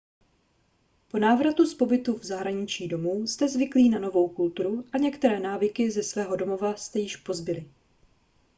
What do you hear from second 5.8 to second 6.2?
ze